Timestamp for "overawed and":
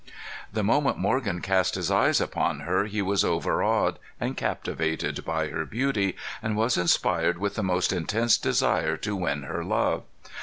3.23-4.35